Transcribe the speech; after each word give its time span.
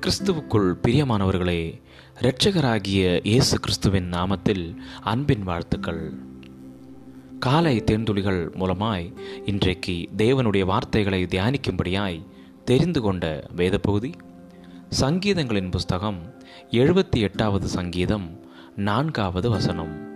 கிறிஸ்துவுக்குள் 0.00 0.74
பிரியமானவர்களே 0.82 1.80
இரட்சகராகிய 2.20 3.20
இயேசு 3.22 3.58
கிறிஸ்துவின் 3.58 4.10
நாமத்தில் 4.10 4.76
அன்பின் 5.00 5.42
வாழ்த்துக்கள். 5.42 6.18
காலை 7.38 7.82
தேர்ந்துளிகள் 7.86 8.50
மூலமாய் 8.52 9.14
இன்றைக்கு 9.46 10.08
தேவனுடைய 10.16 10.64
வார்த்தைகளை 10.64 11.22
தியானிக்கும்படியாய் 11.22 12.26
தெரிந்து 12.64 13.00
கொண்ட 13.00 13.46
வேத 13.56 13.78
பகுதி 13.78 14.10
சங்கீதங்களின் 15.00 15.70
புஸ்தகம் 15.70 16.34
எழுபத்தி 16.70 17.16
எட்டாவது 17.16 17.68
சங்கீதம் 17.68 18.40
நான்காவது 18.76 19.50
வசனம். 19.50 20.07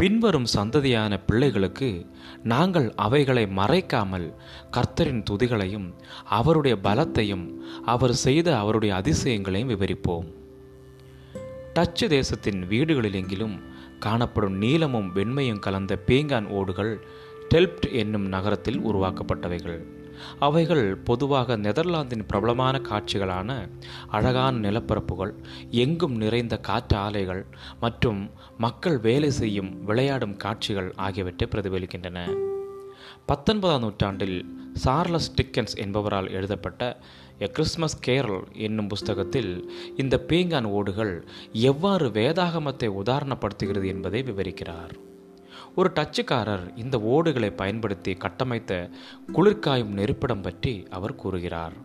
பின்வரும் 0.00 0.46
சந்ததியான 0.54 1.18
பிள்ளைகளுக்கு 1.26 2.06
நாங்கள் 2.42 2.92
அவைகளை 2.96 3.44
மறைக்காமல் 3.44 4.34
கர்த்தரின் 4.72 5.24
துதிகளையும் 5.30 5.92
அவருடைய 6.24 6.78
பலத்தையும் 6.82 7.56
அவர் 7.84 8.14
செய்த 8.14 8.58
அவருடைய 8.58 8.94
அதிசயங்களையும் 8.94 9.68
விவரிப்போம். 9.68 10.32
டச்சு 11.72 12.08
தேசத்தின் 12.08 12.68
வீடுகளிலெங்கிலும் 12.68 13.58
காணப்படும் 13.98 14.56
நீளமும் 14.56 15.14
வெண்மையும் 15.14 15.58
கலந்த 15.58 15.98
பீங்கான் 16.06 16.46
ஓடுகள் 16.46 17.00
டெல்ப்ட் 17.54 17.92
என்னும் 17.92 18.26
நகரத்தில் 18.26 18.80
உருவாக்கப்பட்டவைகள். 18.80 19.99
அவைகள் 20.38 20.96
பொதுவாக 20.96 21.56
நெதர்லாந்தின் 21.56 22.26
பிரபலமான 22.26 22.78
காட்சிகளான 22.78 23.68
அழகான 24.08 24.70
நிலப்பரப்புகள் 24.70 25.32
எங்கும் 25.70 26.16
நிறைந்த 26.16 26.58
காற்று 26.58 26.96
ஆலைகள் 26.96 27.46
மற்றும் 27.80 28.30
மக்கள் 28.58 28.98
வேலை 28.98 29.30
செய்யும் 29.30 29.84
விளையாடும் 29.84 30.36
காட்சிகள் 30.36 30.92
ஆகியவற்றை 30.96 31.48
பிரதிபலிக்கின்றன. 31.52 32.48
பத்தொன்பதாம் 33.26 33.80
நூற்றாண்டில் 33.80 34.58
சார்லஸ் 34.74 35.34
டிக்கன்ஸ் 35.34 35.76
என்பவரால் 35.76 36.30
எழுதப்பட்ட 36.30 36.98
எ 37.38 37.46
கிறிஸ்மஸ் 37.46 38.02
கேரல் 38.06 38.52
என்னும் 38.52 38.86
புஸ்தகத்தில் 38.86 39.70
இந்த 39.96 40.24
பீங்கான் 40.28 40.64
ஓடுகள் 40.64 41.26
எவ்வாறு 41.52 42.08
வேதாகமத்தை 42.08 42.88
உதாரணப்படுத்துகிறது 43.02 43.86
என்பதை 43.86 44.22
விவரிக்கிறார். 44.22 44.92
ஒரு 45.74 45.90
டச்சுக்காரர் 45.94 46.66
இந்த 46.76 46.98
ஓடுகளை 47.00 47.50
பயன்படுத்தி 47.50 48.12
கட்டமைத்த 48.14 48.90
குளிர்காயும் 49.32 49.94
நெருப்பிடம் 49.98 50.42
பற்றி 50.42 50.86
அவர் 50.90 51.14
கூறுகிறார். 51.14 51.76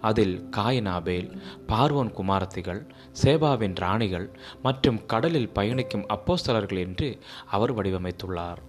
அதில் 0.00 0.48
காயினாபேல் 0.56 1.28
பார்வோன் 1.68 2.12
குமாரத்திகள் 2.12 2.80
சேபாவின் 3.22 3.74
ராணிகள் 3.74 4.28
மற்றும் 4.62 5.06
கடலில் 5.06 5.52
பயணிக்கும் 5.52 6.06
அப்போஸ்தலர்கள் 6.08 6.78
என்று 6.78 7.18
அவர் 7.46 7.74
வடிவமைத்துள்ளார். 7.76 8.62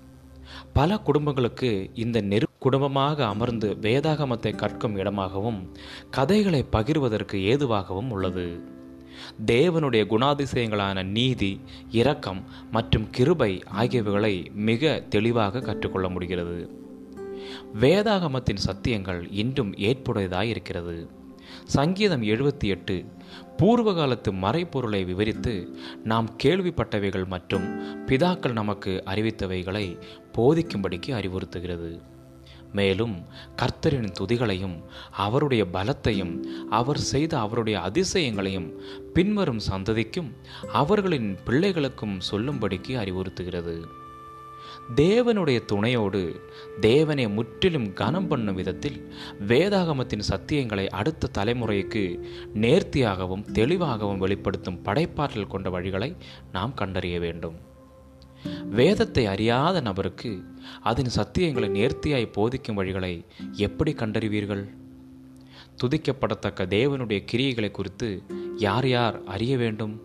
பல 0.74 0.98
குடும்பங்களுக்கு 0.98 1.90
இந்த 1.94 2.22
நெரு 2.22 2.48
குடும்பமாக 2.59 3.26
அமர்ந்து 3.26 3.70
வேதாகமத்தை 3.82 4.56
கற்கும் 4.56 4.96
இடமாகவும் 4.96 5.59
கதைகளை 6.09 6.66
பகிர்வதற்கு 6.72 7.38
ஏதுவாகவும் 7.52 8.09
உள்ளது. 8.09 8.74
தேவனுடைய 9.46 10.06
குணாதிசயங்களான 10.06 11.04
நீதி 11.04 11.60
இரக்கம் 11.90 12.44
மற்றும் 12.72 13.10
கிருபை 13.10 13.64
ஆகியவைகளை 13.66 14.52
மிக 14.56 15.06
தெளிவாக 15.10 15.60
கற்றுக்கொள்ள 15.60 16.10
முடிகிறது. 16.10 16.70
வேதாகமத்தின் 17.82 18.58
சத்தியங்கள் 18.66 19.28
இன்றும் 19.32 19.74
ஏற்புடையதாய் 19.74 20.48
இருக்கிறது. 20.48 21.24
சங்கீதம் 21.64 22.22
எழுபத்தி 22.22 22.66
எட்டு 22.66 23.06
பூர்வகாலத்து 23.58 24.32
மறைப்பொருளை 24.32 25.06
விவரித்து 25.06 25.78
நாம் 26.04 26.30
கேள்விப்பட்டவைகள் 26.44 27.26
மற்றும் 27.26 27.84
பிதாக்கள் 28.06 28.52
நமக்கு 28.52 29.04
அறிவித்தவைகளை 29.06 30.02
போதிக்கும்படிக்கு 30.38 31.08
அறிவுறுத்துகிறது. 31.08 32.14
மேலும் 32.78 33.16
கர்த்தரின் 33.62 34.16
துதிகளையும் 34.20 34.78
அவருடைய 35.26 35.64
பலத்தையும் 35.73 36.34
அவர் 36.80 37.02
செய்த 37.12 37.34
அவருடைய 37.40 37.78
அதிசயங்களையும் 37.90 38.70
பின்வரும் 39.14 39.62
சந்ததிக்கும் 39.70 40.31
அவர்களின் 40.81 41.30
பிள்ளைகளுக்கும் 41.46 42.18
சொல்லும்படிக்கு 42.31 42.96
அறிவுறுத்துகிறது. 43.03 43.75
தேவனுடைய 44.96 45.59
துணையோடு 45.66 46.22
தேவனை 46.80 47.25
முற்றிலும் 47.38 47.88
கனம் 47.94 48.28
பண்ணும் 48.28 48.56
விதத்தில் 48.56 49.00
வேதாகமத்தின் 49.47 50.28
சத்தியங்களை 50.31 50.86
அடுத்த 51.00 51.31
தலைமுறைக்கு 51.38 52.03
நேர்த்தியாகவும் 52.63 53.46
தெளிவாகவும் 53.52 54.22
வெளிப்படுத்தும் 54.25 54.81
படைப்பாற்றல் 54.86 55.52
கொண்ட 55.53 55.69
வழிகளை 55.69 56.09
நாம் 56.52 56.74
கண்டறிய 56.74 57.18
வேண்டும். 57.19 57.57
வேதத்தை 58.69 59.25
அறியாத 59.25 59.79
நபருக்கு 59.79 60.44
அதன் 60.81 61.11
சத்தியங்களை 61.16 61.69
நேர்த்தியாய் 61.69 62.31
போதிக்கும் 62.31 62.78
வழிகளை 62.78 63.25
எப்படி 63.51 63.91
கண்டறிவீர்கள்? 63.94 64.63
துதிக்கப்படத்தக்க 65.83 66.67
தேவனுடைய 66.67 67.25
கிரியைகளை 67.31 67.72
குறித்து 67.72 68.23
யார் 68.56 68.88
யார் 68.88 69.23
அறிய 69.23 69.57
வேண்டும்? 69.57 70.01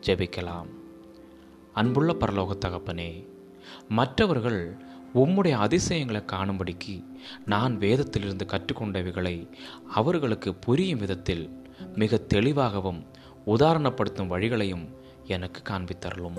ஜெபிக்கலாம். 0.00 0.66
அன்புள்ள 1.72 2.12
பரலோக 2.12 2.52
தகப்பனே 2.66 3.26
மற்றவர்கள் 3.88 4.76
உம்முடைய 5.14 5.50
அதிசயங்களை 5.50 6.22
காணும்படிக்கு 6.32 7.04
நான் 7.44 7.78
வேதத்திலிருந்து 7.78 8.46
கற்றுக்கொண்டவைகளை 8.46 9.48
அவர்களுக்கு 9.88 10.54
புரியும் 10.54 10.98
விதத்தில் 10.98 11.64
மிக 11.94 12.16
தெளிவாகவும் 12.16 13.06
உதாரணப்படுத்தும் 13.44 14.30
வழிகளையும் 14.30 14.86
எனக்கு 15.26 15.62
காண்பித்தரலும் 15.72 16.38